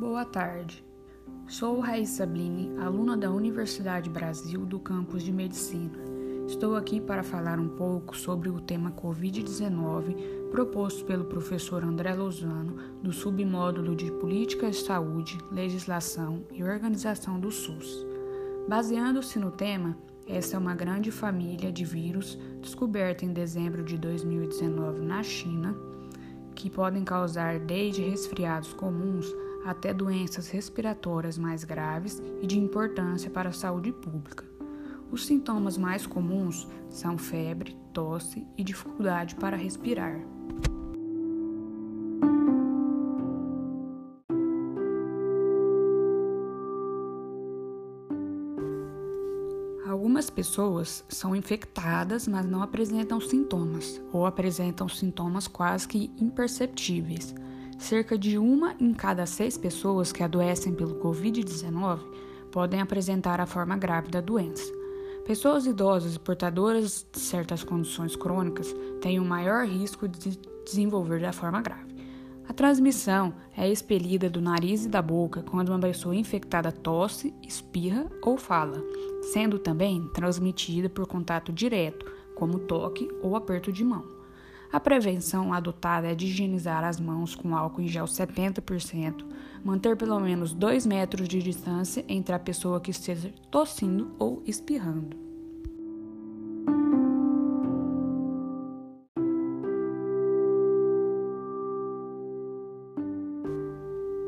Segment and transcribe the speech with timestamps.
[0.00, 0.82] Boa tarde.
[1.46, 5.98] Sou Raíssa Blini, aluna da Universidade Brasil do campus de Medicina.
[6.46, 12.76] Estou aqui para falar um pouco sobre o tema Covid-19 proposto pelo professor André Lozano
[13.02, 18.06] do submódulo de Política de Saúde, Legislação e Organização do SUS.
[18.66, 25.02] Baseando-se no tema, essa é uma grande família de vírus descoberta em dezembro de 2019
[25.02, 25.76] na China,
[26.54, 29.30] que podem causar desde resfriados comuns
[29.64, 34.44] até doenças respiratórias mais graves e de importância para a saúde pública.
[35.10, 40.20] Os sintomas mais comuns são febre, tosse e dificuldade para respirar.
[49.86, 57.34] Algumas pessoas são infectadas, mas não apresentam sintomas, ou apresentam sintomas quase que imperceptíveis.
[57.80, 61.98] Cerca de uma em cada seis pessoas que adoecem pelo Covid-19
[62.52, 64.70] podem apresentar a forma grave da doença.
[65.26, 71.22] Pessoas idosas e portadoras de certas condições crônicas têm o um maior risco de desenvolver
[71.22, 71.96] da forma grave.
[72.46, 78.06] A transmissão é expelida do nariz e da boca quando uma pessoa infectada tosse, espirra
[78.22, 78.84] ou fala,
[79.32, 84.19] sendo também transmitida por contato direto, como toque ou aperto de mão.
[84.72, 89.26] A prevenção adotada é de higienizar as mãos com álcool em gel 70%,
[89.64, 95.16] manter pelo menos 2 metros de distância entre a pessoa que esteja tossindo ou espirrando.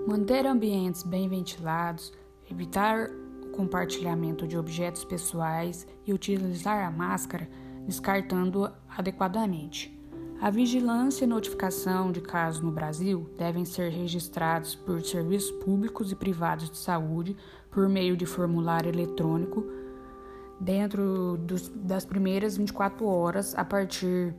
[0.09, 2.13] Manter ambientes bem ventilados,
[2.51, 3.09] evitar
[3.45, 7.48] o compartilhamento de objetos pessoais e utilizar a máscara
[7.87, 10.02] descartando adequadamente.
[10.43, 16.17] A vigilância e notificação de casos no Brasil devem ser registrados por serviços públicos e
[16.17, 17.36] privados de saúde
[17.70, 19.64] por meio de formulário eletrônico
[20.58, 24.35] dentro dos, das primeiras 24 horas a partir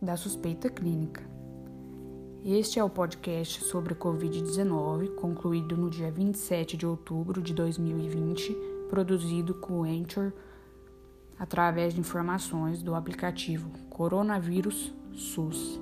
[0.00, 1.20] da suspeita clínica.
[2.44, 8.56] Este é o podcast sobre Covid-19, concluído no dia 27 de outubro de 2020,
[8.88, 10.32] produzido com o Anchor
[11.38, 15.80] através de informações do aplicativo Coronavírus SUS.